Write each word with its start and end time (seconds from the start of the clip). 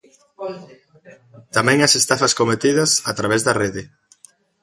Tamén 1.55 1.79
as 1.81 1.93
estafas 2.01 2.35
cometidas 2.39 2.89
a 3.09 3.13
través 3.17 3.41
da 3.43 3.53
rede. 3.61 3.83